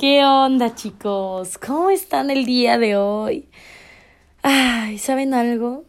¿Qué 0.00 0.24
onda, 0.24 0.74
chicos? 0.74 1.58
¿Cómo 1.58 1.90
están 1.90 2.30
el 2.30 2.46
día 2.46 2.78
de 2.78 2.96
hoy? 2.96 3.50
Ay, 4.40 4.96
¿saben 4.96 5.34
algo? 5.34 5.84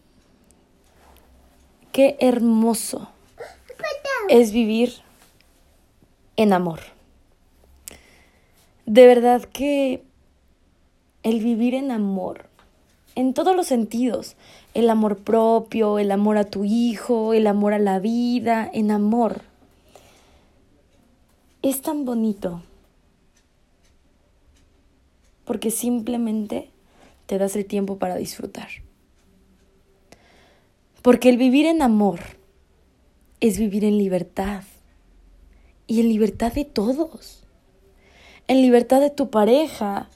Qué 1.94 2.18
hermoso 2.20 3.08
es 4.28 4.52
vivir 4.52 4.96
en 6.36 6.52
amor. 6.52 6.82
De 8.86 9.08
verdad 9.08 9.44
que 9.44 10.04
el 11.24 11.40
vivir 11.40 11.74
en 11.74 11.90
amor, 11.90 12.48
en 13.16 13.34
todos 13.34 13.56
los 13.56 13.68
sentidos, 13.68 14.36
el 14.74 14.90
amor 14.90 15.20
propio, 15.20 16.00
el 16.00 16.12
amor 16.12 16.36
a 16.36 16.44
tu 16.44 16.66
hijo, 16.66 17.34
el 17.34 17.48
amor 17.48 17.72
a 17.72 17.80
la 17.80 18.00
vida, 18.00 18.70
en 18.74 18.92
amor, 18.92 19.40
es 21.62 21.82
tan 21.82 22.04
bonito 22.04 22.62
porque 25.46 25.72
simplemente 25.72 26.70
te 27.26 27.38
das 27.38 27.56
el 27.56 27.66
tiempo 27.66 27.98
para 27.98 28.16
disfrutar. 28.16 28.70
Porque 31.02 31.30
el 31.30 31.38
vivir 31.38 31.66
en 31.66 31.82
amor 31.82 32.20
es 33.40 33.58
vivir 33.58 33.84
en 33.86 33.98
libertad 33.98 34.64
y 35.88 36.00
en 36.00 36.10
libertad 36.10 36.54
de 36.54 36.66
todos, 36.66 37.44
en 38.48 38.62
libertad 38.62 39.02
de 39.02 39.10
tu 39.10 39.30
pareja, 39.30 40.10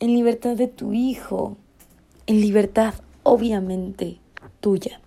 en 0.00 0.14
libertad 0.14 0.56
de 0.56 0.68
tu 0.68 0.92
hijo, 0.92 1.56
en 2.26 2.40
libertad 2.40 2.94
obviamente 3.22 4.18
tuya. 4.60 5.00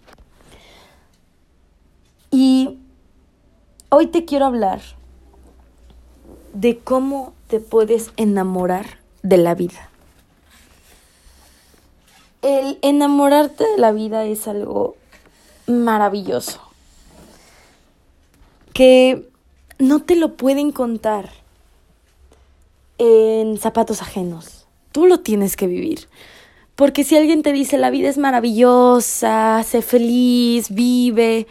Y 2.32 2.78
hoy 3.90 4.08
te 4.08 4.26
quiero 4.26 4.46
hablar 4.46 4.82
de 6.54 6.78
cómo 6.80 7.34
te 7.48 7.60
puedes 7.60 8.12
enamorar 8.18 9.05
de 9.26 9.38
la 9.38 9.56
vida. 9.56 9.90
El 12.44 12.78
enamorarte 12.84 13.64
de 13.64 13.78
la 13.80 13.92
vida 13.92 14.24
es 14.26 14.48
algo 14.48 14.96
maravilloso 15.66 16.62
que 18.74 19.28
no 19.80 20.04
te 20.04 20.16
lo 20.16 20.36
pueden 20.36 20.72
contar 20.72 21.32
en 23.00 23.58
zapatos 23.58 24.04
ajenos. 24.04 24.68
Tú 24.92 25.08
lo 25.08 25.22
tienes 25.22 25.56
que 25.56 25.66
vivir. 25.66 26.08
Porque 26.76 27.04
si 27.04 27.18
alguien 27.18 27.42
te 27.42 27.52
dice 27.52 27.80
la 27.80 27.90
vida 27.90 28.10
es 28.10 28.18
maravillosa, 28.20 29.64
sé 29.64 29.82
feliz, 29.82 30.70
vive, 30.70 31.48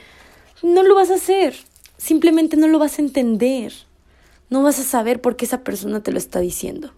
no 0.63 0.85
lo 0.85 0.95
vas 0.95 1.11
a 1.11 1.15
hacer. 1.15 1.57
Simplemente 1.97 2.57
no 2.57 2.69
lo 2.69 2.79
vas 2.79 2.99
a 2.99 3.03
entender. 3.03 3.73
No 4.49 4.63
vas 4.63 4.79
a 4.79 4.85
saber 4.85 5.21
por 5.21 5.35
qué 5.35 5.47
esa 5.47 5.63
persona 5.63 6.03
te 6.03 6.13
lo 6.13 6.19
está 6.19 6.39
diciendo. 6.39 6.93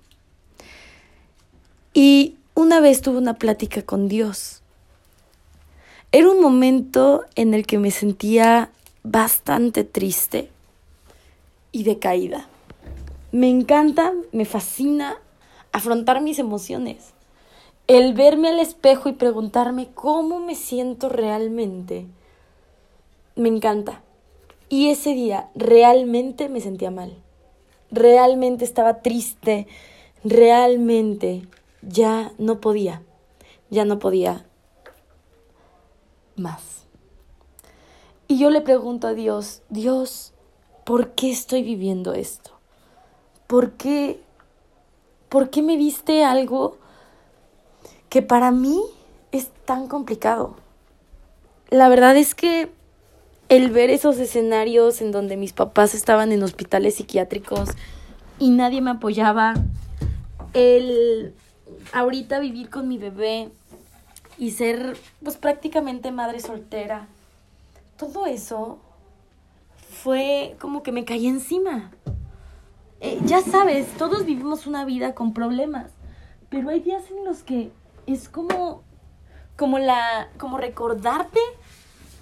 Y 1.96 2.36
una 2.54 2.80
vez 2.80 3.00
tuve 3.00 3.16
una 3.16 3.38
plática 3.38 3.80
con 3.80 4.06
Dios. 4.06 4.60
Era 6.12 6.28
un 6.30 6.42
momento 6.42 7.24
en 7.36 7.54
el 7.54 7.64
que 7.64 7.78
me 7.78 7.90
sentía 7.90 8.68
bastante 9.02 9.82
triste 9.82 10.50
y 11.72 11.84
decaída. 11.84 12.48
Me 13.32 13.48
encanta, 13.48 14.12
me 14.30 14.44
fascina 14.44 15.16
afrontar 15.72 16.20
mis 16.20 16.38
emociones. 16.38 17.14
El 17.86 18.12
verme 18.12 18.48
al 18.48 18.58
espejo 18.60 19.08
y 19.08 19.12
preguntarme 19.12 19.88
cómo 19.94 20.38
me 20.38 20.54
siento 20.54 21.08
realmente. 21.08 22.04
Me 23.36 23.48
encanta. 23.48 24.02
Y 24.68 24.90
ese 24.90 25.14
día 25.14 25.48
realmente 25.54 26.50
me 26.50 26.60
sentía 26.60 26.90
mal. 26.90 27.16
Realmente 27.90 28.66
estaba 28.66 29.00
triste. 29.00 29.66
Realmente 30.24 31.48
ya 31.86 32.32
no 32.38 32.60
podía, 32.60 33.02
ya 33.70 33.84
no 33.84 33.98
podía 33.98 34.44
más. 36.36 36.86
Y 38.28 38.38
yo 38.38 38.50
le 38.50 38.60
pregunto 38.60 39.06
a 39.06 39.14
Dios, 39.14 39.62
Dios, 39.68 40.34
¿por 40.84 41.12
qué 41.12 41.30
estoy 41.30 41.62
viviendo 41.62 42.12
esto? 42.12 42.50
¿Por 43.46 43.72
qué, 43.72 44.20
por 45.28 45.50
qué 45.50 45.62
me 45.62 45.76
viste 45.76 46.24
algo 46.24 46.76
que 48.08 48.22
para 48.22 48.50
mí 48.50 48.80
es 49.30 49.50
tan 49.64 49.86
complicado? 49.86 50.56
La 51.70 51.88
verdad 51.88 52.16
es 52.16 52.34
que 52.34 52.72
el 53.48 53.70
ver 53.70 53.90
esos 53.90 54.18
escenarios 54.18 55.00
en 55.00 55.12
donde 55.12 55.36
mis 55.36 55.52
papás 55.52 55.94
estaban 55.94 56.32
en 56.32 56.42
hospitales 56.42 56.96
psiquiátricos 56.96 57.70
y 58.40 58.50
nadie 58.50 58.80
me 58.80 58.90
apoyaba, 58.90 59.54
el 60.52 61.34
ahorita 61.92 62.38
vivir 62.38 62.70
con 62.70 62.88
mi 62.88 62.98
bebé 62.98 63.50
y 64.38 64.50
ser 64.50 64.96
pues 65.22 65.36
prácticamente 65.36 66.10
madre 66.12 66.40
soltera, 66.40 67.08
todo 67.96 68.26
eso 68.26 68.78
fue 70.02 70.56
como 70.60 70.82
que 70.82 70.92
me 70.92 71.04
caí 71.04 71.26
encima. 71.26 71.90
Eh, 73.00 73.18
ya 73.24 73.40
sabes, 73.40 73.88
todos 73.98 74.24
vivimos 74.24 74.66
una 74.66 74.84
vida 74.84 75.14
con 75.14 75.34
problemas, 75.34 75.90
pero 76.48 76.70
hay 76.70 76.80
días 76.80 77.02
en 77.10 77.24
los 77.24 77.42
que 77.42 77.70
es 78.06 78.28
como, 78.28 78.82
como 79.56 79.78
la, 79.78 80.28
como 80.38 80.58
recordarte 80.58 81.40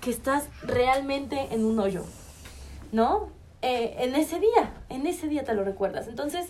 que 0.01 0.11
estás 0.11 0.49
realmente 0.63 1.49
en 1.53 1.65
un 1.65 1.79
hoyo, 1.79 2.05
¿no? 2.93 3.29
Eh, 3.63 3.97
en 4.01 4.15
ese 4.15 4.41
día, 4.41 4.75
en 4.89 5.07
ese 5.07 5.29
día 5.29 5.45
te 5.45 5.55
lo 5.55 5.65
recuerdas. 5.65 6.09
Entonces, 6.09 6.49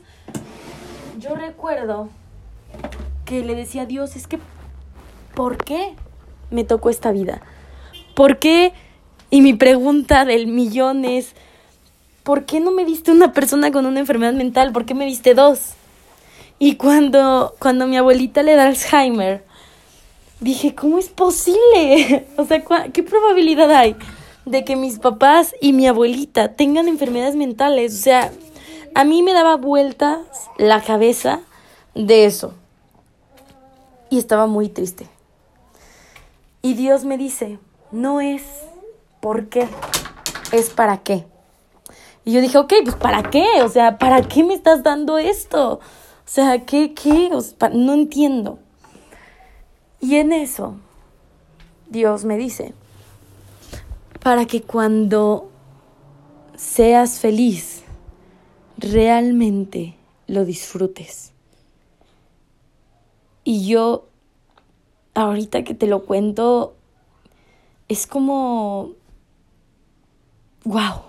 yo 1.18 1.34
recuerdo 1.34 2.08
que 3.24 3.42
le 3.42 3.54
decía 3.54 3.82
a 3.82 3.86
Dios, 3.86 4.16
es 4.16 4.26
que, 4.26 4.38
¿por 5.34 5.56
qué 5.56 5.94
me 6.50 6.64
tocó 6.64 6.90
esta 6.90 7.12
vida? 7.12 7.42
¿Por 8.14 8.38
qué? 8.38 8.72
Y 9.30 9.40
mi 9.40 9.54
pregunta 9.54 10.24
del 10.24 10.46
millón 10.46 11.04
es, 11.04 11.34
¿por 12.22 12.44
qué 12.44 12.60
no 12.60 12.70
me 12.70 12.84
viste 12.84 13.10
una 13.10 13.32
persona 13.32 13.72
con 13.72 13.86
una 13.86 14.00
enfermedad 14.00 14.34
mental? 14.34 14.72
¿Por 14.72 14.84
qué 14.84 14.94
me 14.94 15.06
viste 15.06 15.34
dos? 15.34 15.72
Y 16.58 16.76
cuando, 16.76 17.54
cuando 17.58 17.86
mi 17.86 17.96
abuelita 17.96 18.42
le 18.42 18.54
da 18.54 18.66
Alzheimer, 18.66 19.44
dije, 20.40 20.74
¿cómo 20.74 20.98
es 20.98 21.08
posible? 21.08 22.26
o 22.36 22.44
sea, 22.44 22.62
¿qué 22.92 23.02
probabilidad 23.02 23.70
hay 23.72 23.96
de 24.44 24.64
que 24.64 24.76
mis 24.76 24.98
papás 24.98 25.54
y 25.60 25.72
mi 25.72 25.86
abuelita 25.86 26.52
tengan 26.52 26.86
enfermedades 26.86 27.34
mentales? 27.34 27.94
O 27.94 28.02
sea, 28.02 28.30
a 28.94 29.04
mí 29.04 29.22
me 29.22 29.32
daba 29.32 29.56
vueltas 29.56 30.18
la 30.58 30.80
cabeza 30.80 31.40
de 31.94 32.26
eso 32.26 32.54
y 34.10 34.18
estaba 34.18 34.46
muy 34.46 34.68
triste. 34.68 35.08
Y 36.62 36.74
Dios 36.74 37.04
me 37.04 37.18
dice, 37.18 37.58
no 37.92 38.20
es 38.20 38.42
por 39.20 39.48
qué, 39.48 39.68
es 40.52 40.70
para 40.70 40.98
qué. 41.02 41.26
Y 42.24 42.32
yo 42.32 42.40
dije, 42.40 42.56
ok, 42.56 42.72
pues 42.84 42.96
¿para 42.96 43.22
qué? 43.30 43.44
O 43.62 43.68
sea, 43.68 43.98
¿para 43.98 44.22
qué 44.22 44.44
me 44.44 44.54
estás 44.54 44.82
dando 44.82 45.18
esto? 45.18 45.74
O 45.74 45.80
sea, 46.24 46.64
¿qué, 46.64 46.94
qué? 46.94 47.30
no 47.72 47.92
entiendo. 47.92 48.58
Y 50.00 50.16
en 50.16 50.32
eso, 50.32 50.74
Dios 51.88 52.24
me 52.24 52.38
dice, 52.38 52.72
para 54.22 54.46
que 54.46 54.62
cuando 54.62 55.50
seas 56.56 57.18
feliz, 57.20 57.82
realmente 58.78 59.96
lo 60.26 60.46
disfrutes. 60.46 61.33
Y 63.44 63.66
yo, 63.66 64.08
ahorita 65.14 65.62
que 65.64 65.74
te 65.74 65.86
lo 65.86 66.04
cuento, 66.04 66.74
es 67.88 68.06
como, 68.06 68.92
wow. 70.64 71.02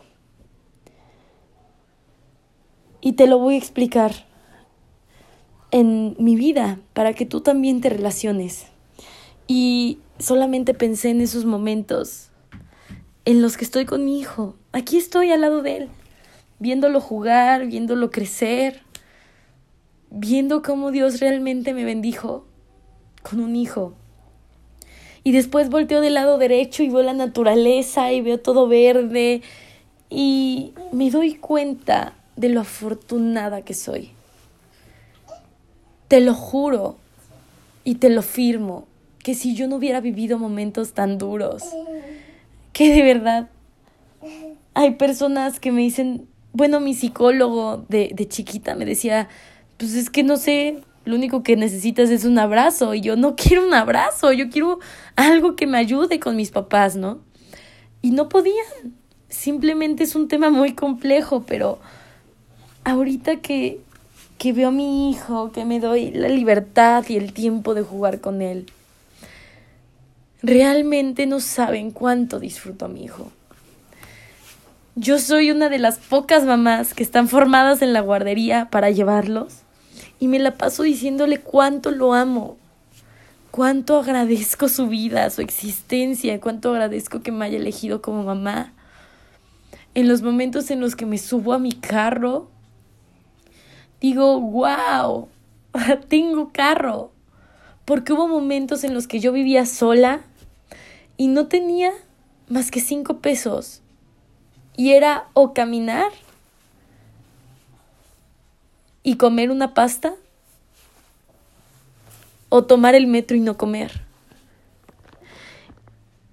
Y 3.01 3.13
te 3.13 3.27
lo 3.27 3.39
voy 3.39 3.55
a 3.55 3.57
explicar 3.57 4.25
en 5.71 6.15
mi 6.19 6.35
vida 6.35 6.79
para 6.93 7.13
que 7.13 7.25
tú 7.25 7.41
también 7.41 7.81
te 7.81 7.89
relaciones. 7.89 8.67
Y 9.47 9.99
solamente 10.19 10.73
pensé 10.73 11.09
en 11.09 11.21
esos 11.21 11.45
momentos 11.45 12.29
en 13.25 13.41
los 13.41 13.57
que 13.57 13.65
estoy 13.65 13.85
con 13.85 14.05
mi 14.05 14.19
hijo. 14.19 14.55
Aquí 14.71 14.97
estoy 14.97 15.31
al 15.31 15.41
lado 15.41 15.61
de 15.61 15.77
él, 15.77 15.89
viéndolo 16.59 17.01
jugar, 17.01 17.67
viéndolo 17.67 18.11
crecer, 18.11 18.84
viendo 20.15 20.61
cómo 20.61 20.91
Dios 20.91 21.19
realmente 21.19 21.73
me 21.73 21.83
bendijo 21.83 22.45
con 23.21 23.41
un 23.41 23.55
hijo. 23.55 23.93
Y 25.23 25.33
después 25.33 25.69
volteo 25.69 26.01
del 26.01 26.13
lado 26.13 26.37
derecho 26.37 26.83
y 26.83 26.89
veo 26.89 27.03
la 27.03 27.13
naturaleza 27.13 28.11
y 28.13 28.21
veo 28.21 28.39
todo 28.39 28.67
verde 28.67 29.41
y 30.09 30.73
me 30.93 31.11
doy 31.11 31.35
cuenta 31.35 32.13
de 32.37 32.49
lo 32.49 32.61
afortunada 32.61 33.63
que 33.63 33.73
soy. 33.73 34.11
Te 36.07 36.21
lo 36.21 36.33
juro 36.33 36.95
y 37.83 37.95
te 37.95 38.09
lo 38.09 38.21
firmo 38.21 38.87
que 39.21 39.33
si 39.33 39.53
yo 39.55 39.67
no 39.67 39.77
hubiera 39.77 39.99
vivido 39.99 40.37
momentos 40.37 40.93
tan 40.93 41.17
duros, 41.17 41.63
que 42.71 42.93
de 42.93 43.01
verdad 43.01 43.49
hay 44.75 44.91
personas 44.91 45.59
que 45.59 45.71
me 45.71 45.81
dicen, 45.81 46.27
bueno, 46.53 46.79
mi 46.79 46.93
psicólogo 46.93 47.83
de, 47.89 48.11
de 48.13 48.27
chiquita 48.27 48.75
me 48.75 48.85
decía, 48.85 49.27
pues 49.77 49.93
es 49.95 50.09
que 50.09 50.23
no 50.23 50.37
sé, 50.37 50.81
lo 51.05 51.15
único 51.15 51.43
que 51.43 51.55
necesitas 51.55 52.09
es 52.09 52.25
un 52.25 52.39
abrazo 52.39 52.93
y 52.93 53.01
yo 53.01 53.15
no 53.15 53.35
quiero 53.37 53.65
un 53.65 53.73
abrazo, 53.73 54.31
yo 54.33 54.49
quiero 54.49 54.79
algo 55.15 55.55
que 55.55 55.67
me 55.67 55.77
ayude 55.77 56.19
con 56.19 56.35
mis 56.35 56.51
papás, 56.51 56.95
¿no? 56.95 57.19
Y 58.01 58.11
no 58.11 58.29
podían. 58.29 58.65
Simplemente 59.29 60.03
es 60.03 60.15
un 60.15 60.27
tema 60.27 60.49
muy 60.49 60.73
complejo, 60.73 61.43
pero 61.45 61.79
ahorita 62.83 63.37
que, 63.37 63.79
que 64.37 64.53
veo 64.53 64.69
a 64.69 64.71
mi 64.71 65.09
hijo, 65.09 65.51
que 65.51 65.65
me 65.65 65.79
doy 65.79 66.11
la 66.11 66.29
libertad 66.29 67.03
y 67.09 67.17
el 67.17 67.33
tiempo 67.33 67.73
de 67.73 67.81
jugar 67.81 68.21
con 68.21 68.41
él, 68.41 68.67
realmente 70.41 71.25
no 71.25 71.39
saben 71.39 71.91
cuánto 71.91 72.39
disfruto 72.39 72.85
a 72.85 72.87
mi 72.87 73.03
hijo. 73.03 73.31
Yo 74.95 75.19
soy 75.19 75.51
una 75.51 75.67
de 75.67 75.79
las 75.79 75.97
pocas 75.97 76.45
mamás 76.45 76.93
que 76.93 77.03
están 77.03 77.27
formadas 77.27 77.81
en 77.81 77.91
la 77.91 77.99
guardería 77.99 78.69
para 78.69 78.91
llevarlos 78.91 79.64
y 80.19 80.27
me 80.27 80.39
la 80.39 80.57
paso 80.57 80.83
diciéndole 80.83 81.39
cuánto 81.39 81.91
lo 81.91 82.13
amo, 82.13 82.57
cuánto 83.51 83.99
agradezco 83.99 84.69
su 84.69 84.87
vida, 84.87 85.29
su 85.29 85.41
existencia, 85.41 86.39
cuánto 86.39 86.71
agradezco 86.71 87.21
que 87.21 87.31
me 87.31 87.45
haya 87.45 87.57
elegido 87.57 88.01
como 88.01 88.23
mamá. 88.23 88.73
En 89.93 90.07
los 90.07 90.21
momentos 90.21 90.71
en 90.71 90.81
los 90.81 90.95
que 90.95 91.05
me 91.05 91.17
subo 91.17 91.53
a 91.53 91.59
mi 91.59 91.71
carro, 91.71 92.49
digo, 94.01 94.39
wow, 94.39 95.29
tengo 96.07 96.51
carro. 96.51 97.11
Porque 97.85 98.13
hubo 98.13 98.27
momentos 98.27 98.83
en 98.83 98.93
los 98.93 99.07
que 99.07 99.19
yo 99.19 99.31
vivía 99.31 99.65
sola 99.65 100.21
y 101.17 101.27
no 101.27 101.47
tenía 101.47 101.91
más 102.49 102.71
que 102.71 102.81
cinco 102.81 103.19
pesos. 103.19 103.81
Y 104.75 104.91
era 104.91 105.27
o 105.33 105.53
caminar 105.53 106.11
y 109.05 109.17
comer 109.17 109.51
una 109.51 109.75
pasta 109.75 110.15
o 112.49 112.63
tomar 112.63 112.95
el 112.95 113.05
metro 113.05 113.37
y 113.37 113.39
no 113.39 113.55
comer. 113.55 114.01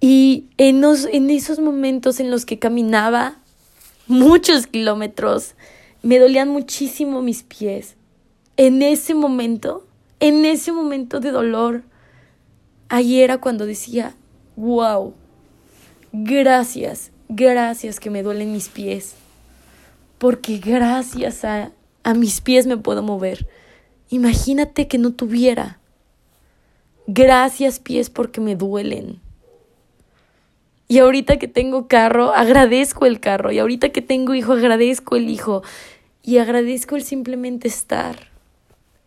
Y 0.00 0.46
en, 0.56 0.82
en 1.12 1.30
esos 1.30 1.58
momentos 1.58 2.18
en 2.18 2.30
los 2.30 2.46
que 2.46 2.58
caminaba 2.58 3.36
muchos 4.06 4.66
kilómetros, 4.66 5.54
me 6.02 6.18
dolían 6.18 6.48
muchísimo 6.48 7.20
mis 7.20 7.42
pies. 7.42 7.94
En 8.56 8.80
ese 8.80 9.14
momento, 9.14 9.86
en 10.18 10.46
ese 10.46 10.72
momento 10.72 11.20
de 11.20 11.30
dolor, 11.30 11.82
ahí 12.88 13.20
era 13.20 13.36
cuando 13.36 13.66
decía, 13.66 14.16
wow, 14.56 15.12
gracias, 16.10 17.10
gracias 17.28 18.00
que 18.00 18.08
me 18.08 18.22
duelen 18.22 18.50
mis 18.50 18.70
pies, 18.70 19.14
porque 20.16 20.56
gracias 20.56 21.44
a, 21.44 21.70
a 22.02 22.14
mis 22.14 22.40
pies 22.40 22.66
me 22.66 22.76
puedo 22.76 23.02
mover. 23.02 23.46
Imagínate 24.10 24.88
que 24.88 24.98
no 24.98 25.12
tuviera. 25.12 25.78
Gracias 27.06 27.78
pies 27.78 28.10
porque 28.10 28.40
me 28.40 28.56
duelen. 28.56 29.20
Y 30.88 30.98
ahorita 30.98 31.38
que 31.38 31.48
tengo 31.48 31.88
carro, 31.88 32.34
agradezco 32.34 33.06
el 33.06 33.18
carro. 33.18 33.50
Y 33.50 33.58
ahorita 33.58 33.88
que 33.88 34.02
tengo 34.02 34.34
hijo, 34.34 34.52
agradezco 34.52 35.16
el 35.16 35.30
hijo. 35.30 35.62
Y 36.22 36.38
agradezco 36.38 36.96
el 36.96 37.02
simplemente 37.02 37.66
estar. 37.66 38.28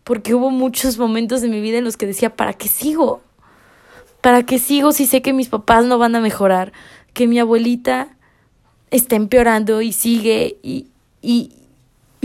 Porque 0.02 0.34
hubo 0.34 0.50
muchos 0.50 0.98
momentos 0.98 1.42
de 1.42 1.48
mi 1.48 1.60
vida 1.60 1.78
en 1.78 1.84
los 1.84 1.96
que 1.96 2.06
decía, 2.06 2.34
¿para 2.34 2.54
qué 2.54 2.68
sigo? 2.68 3.22
¿Para 4.20 4.44
qué 4.44 4.58
sigo 4.58 4.90
si 4.90 5.06
sé 5.06 5.22
que 5.22 5.32
mis 5.32 5.48
papás 5.48 5.84
no 5.84 5.98
van 5.98 6.16
a 6.16 6.20
mejorar? 6.20 6.72
Que 7.12 7.28
mi 7.28 7.38
abuelita 7.38 8.16
está 8.90 9.14
empeorando 9.14 9.80
y 9.80 9.92
sigue. 9.92 10.58
Y, 10.62 10.88
y, 11.22 11.55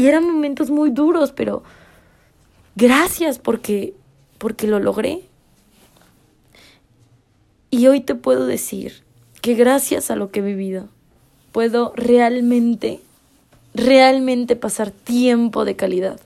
y 0.01 0.07
eran 0.07 0.25
momentos 0.25 0.71
muy 0.71 0.89
duros, 0.89 1.31
pero 1.31 1.61
gracias 2.75 3.37
porque, 3.37 3.93
porque 4.39 4.65
lo 4.65 4.79
logré. 4.79 5.21
Y 7.69 7.85
hoy 7.85 8.01
te 8.01 8.15
puedo 8.15 8.47
decir 8.47 9.03
que 9.43 9.53
gracias 9.53 10.09
a 10.09 10.15
lo 10.15 10.31
que 10.31 10.39
he 10.39 10.41
vivido, 10.41 10.89
puedo 11.51 11.93
realmente, 11.95 12.99
realmente 13.75 14.55
pasar 14.55 14.89
tiempo 14.89 15.65
de 15.65 15.75
calidad. 15.75 16.19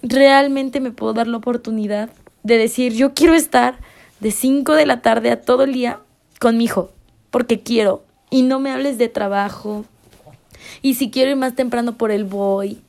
Realmente 0.00 0.78
me 0.78 0.92
puedo 0.92 1.14
dar 1.14 1.26
la 1.26 1.38
oportunidad 1.38 2.10
de 2.44 2.58
decir, 2.58 2.92
yo 2.92 3.12
quiero 3.12 3.34
estar 3.34 3.80
de 4.20 4.30
5 4.30 4.74
de 4.74 4.86
la 4.86 5.02
tarde 5.02 5.32
a 5.32 5.40
todo 5.40 5.64
el 5.64 5.72
día 5.72 5.98
con 6.38 6.56
mi 6.56 6.66
hijo, 6.66 6.92
porque 7.32 7.58
quiero. 7.58 8.04
Y 8.30 8.42
no 8.42 8.60
me 8.60 8.70
hables 8.70 8.98
de 8.98 9.08
trabajo. 9.08 9.84
Y 10.82 10.94
si 10.94 11.10
quiero 11.10 11.30
ir 11.30 11.36
más 11.36 11.54
temprano 11.54 11.96
por 11.96 12.10
el 12.10 12.24
voy. 12.24 12.80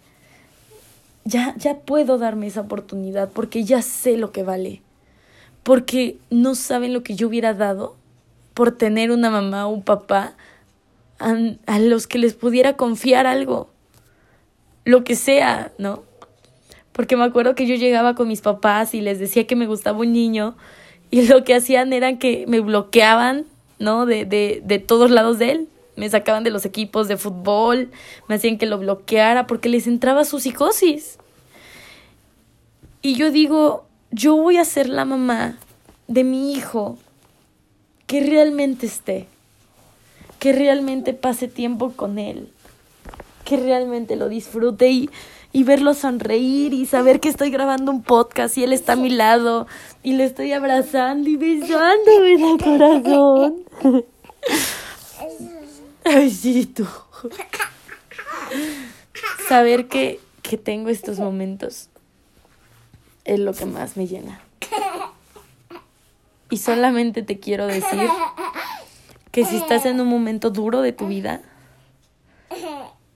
Ya, 1.25 1.53
ya 1.57 1.75
puedo 1.79 2.17
darme 2.17 2.47
esa 2.47 2.61
oportunidad 2.61 3.29
porque 3.29 3.63
ya 3.63 3.81
sé 3.81 4.17
lo 4.17 4.31
que 4.31 4.43
vale. 4.43 4.81
Porque 5.63 6.17
no 6.29 6.55
saben 6.55 6.93
lo 6.93 7.03
que 7.03 7.15
yo 7.15 7.27
hubiera 7.27 7.53
dado 7.53 7.95
por 8.53 8.71
tener 8.71 9.11
una 9.11 9.29
mamá 9.29 9.67
o 9.67 9.69
un 9.69 9.83
papá 9.83 10.33
a, 11.19 11.35
a 11.65 11.79
los 11.79 12.07
que 12.07 12.17
les 12.17 12.33
pudiera 12.33 12.77
confiar 12.77 13.27
algo. 13.27 13.69
Lo 14.85 15.03
que 15.03 15.15
sea, 15.15 15.71
¿no? 15.77 16.03
Porque 16.93 17.15
me 17.15 17.23
acuerdo 17.23 17.55
que 17.55 17.67
yo 17.67 17.75
llegaba 17.75 18.15
con 18.15 18.27
mis 18.27 18.41
papás 18.41 18.93
y 18.93 19.01
les 19.01 19.19
decía 19.19 19.47
que 19.47 19.55
me 19.55 19.67
gustaba 19.67 19.99
un 19.99 20.11
niño 20.11 20.55
y 21.11 21.27
lo 21.27 21.43
que 21.43 21.55
hacían 21.55 21.93
era 21.93 22.17
que 22.17 22.45
me 22.47 22.59
bloqueaban, 22.59 23.45
¿no? 23.79 24.05
De, 24.05 24.25
de, 24.25 24.61
de 24.63 24.79
todos 24.79 25.09
lados 25.09 25.39
de 25.39 25.51
él. 25.51 25.69
Me 25.99 26.09
sacaban 26.09 26.45
de 26.45 26.49
los 26.49 26.63
equipos 26.63 27.09
de 27.09 27.17
fútbol, 27.17 27.91
me 28.29 28.35
hacían 28.35 28.57
que 28.57 28.65
lo 28.65 28.77
bloqueara 28.77 29.47
porque 29.47 29.67
les 29.67 29.85
entraba 29.85 30.23
su 30.23 30.39
psicosis. 30.39 31.17
Y 33.01 33.15
yo 33.15 33.31
digo, 33.31 33.83
yo 34.11 34.37
voy 34.37 34.55
a 34.55 34.63
ser 34.63 34.87
la 34.87 35.03
mamá 35.03 35.57
de 36.07 36.23
mi 36.23 36.53
hijo 36.53 36.97
que 38.07 38.21
realmente 38.21 38.85
esté, 38.85 39.27
que 40.39 40.53
realmente 40.53 41.13
pase 41.13 41.49
tiempo 41.49 41.91
con 41.91 42.17
él, 42.17 42.49
que 43.43 43.57
realmente 43.57 44.15
lo 44.15 44.29
disfrute 44.29 44.89
y, 44.89 45.09
y 45.51 45.65
verlo 45.65 45.93
sonreír 45.93 46.73
y 46.73 46.85
saber 46.85 47.19
que 47.19 47.27
estoy 47.27 47.51
grabando 47.51 47.91
un 47.91 48.03
podcast 48.03 48.57
y 48.57 48.63
él 48.63 48.71
está 48.71 48.93
a 48.93 48.95
mi 48.95 49.09
lado 49.09 49.67
y 50.01 50.13
le 50.13 50.23
estoy 50.23 50.53
abrazando 50.53 51.29
y 51.29 51.35
besándome 51.35 52.33
en 52.35 52.45
el 52.45 52.57
corazón. 52.63 53.55
Tú. 56.75 56.87
Saber 59.47 59.87
que, 59.87 60.19
que 60.41 60.57
tengo 60.57 60.89
estos 60.89 61.19
momentos 61.19 61.89
es 63.25 63.39
lo 63.39 63.53
que 63.53 63.65
más 63.65 63.95
me 63.95 64.07
llena. 64.07 64.41
Y 66.49 66.57
solamente 66.57 67.21
te 67.21 67.39
quiero 67.39 67.67
decir 67.67 68.09
que 69.31 69.45
si 69.45 69.57
estás 69.57 69.85
en 69.85 70.01
un 70.01 70.07
momento 70.07 70.49
duro 70.49 70.81
de 70.81 70.93
tu 70.93 71.07
vida, 71.07 71.41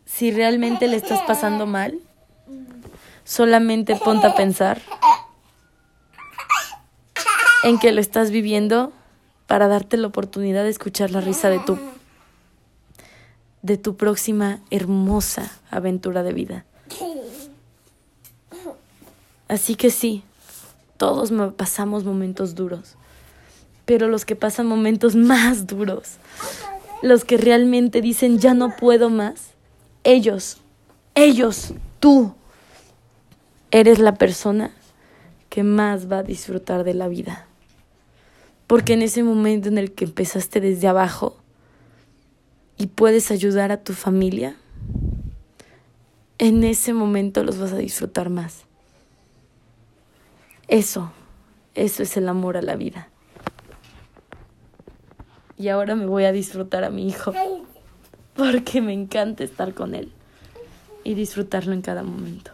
si 0.05 0.31
realmente 0.31 0.87
le 0.87 0.97
estás 0.97 1.21
pasando 1.21 1.65
mal, 1.65 1.99
solamente 3.23 3.95
ponte 3.95 4.27
a 4.27 4.35
pensar 4.35 4.79
en 7.63 7.79
que 7.79 7.91
lo 7.91 8.01
estás 8.01 8.29
viviendo 8.29 8.93
para 9.47 9.67
darte 9.67 9.97
la 9.97 10.07
oportunidad 10.07 10.63
de 10.63 10.69
escuchar 10.69 11.09
la 11.09 11.21
risa 11.21 11.49
de 11.49 11.57
tu 11.59 11.79
de 13.63 13.77
tu 13.77 13.95
próxima 13.95 14.59
hermosa 14.69 15.49
aventura 15.71 16.21
de 16.21 16.33
vida. 16.33 16.65
Así 19.47 19.75
que 19.75 19.89
sí, 19.89 20.23
todos 20.97 21.31
pasamos 21.53 22.03
momentos 22.03 22.55
duros, 22.55 22.95
pero 23.85 24.07
los 24.07 24.25
que 24.25 24.35
pasan 24.35 24.67
momentos 24.67 25.15
más 25.15 25.65
duros, 25.65 26.17
los 27.01 27.25
que 27.25 27.37
realmente 27.37 28.01
dicen 28.01 28.37
ya 28.37 28.53
no 28.53 28.75
puedo 28.75 29.09
más, 29.09 29.51
ellos, 30.03 30.57
ellos, 31.15 31.73
tú, 31.99 32.35
eres 33.71 33.97
la 33.99 34.15
persona 34.15 34.71
que 35.49 35.63
más 35.63 36.11
va 36.11 36.19
a 36.19 36.23
disfrutar 36.23 36.83
de 36.83 36.93
la 36.93 37.07
vida. 37.07 37.47
Porque 38.67 38.93
en 38.93 39.01
ese 39.01 39.23
momento 39.23 39.69
en 39.69 39.77
el 39.77 39.93
que 39.93 40.05
empezaste 40.05 40.59
desde 40.59 40.87
abajo 40.87 41.42
y 42.77 42.87
puedes 42.87 43.31
ayudar 43.31 43.71
a 43.71 43.83
tu 43.83 43.93
familia, 43.93 44.55
en 46.37 46.63
ese 46.63 46.93
momento 46.93 47.43
los 47.43 47.57
vas 47.57 47.73
a 47.73 47.77
disfrutar 47.77 48.29
más. 48.29 48.65
Eso, 50.67 51.11
eso 51.75 52.03
es 52.03 52.17
el 52.17 52.27
amor 52.27 52.57
a 52.57 52.61
la 52.61 52.75
vida. 52.75 53.09
Y 55.57 55.69
ahora 55.69 55.95
me 55.95 56.05
voy 56.05 56.25
a 56.25 56.31
disfrutar 56.31 56.83
a 56.83 56.89
mi 56.89 57.07
hijo, 57.07 57.33
porque 58.35 58.81
me 58.81 58.93
encanta 58.93 59.43
estar 59.43 59.73
con 59.73 59.95
él 59.95 60.11
y 61.03 61.13
disfrutarlo 61.13 61.73
en 61.73 61.81
cada 61.81 62.03
momento. 62.03 62.51